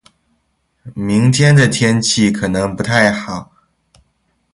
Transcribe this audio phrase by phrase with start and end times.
[0.95, 3.51] 明天的天气可能不太好。